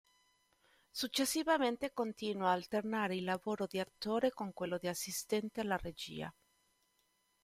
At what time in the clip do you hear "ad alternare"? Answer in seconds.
2.49-3.17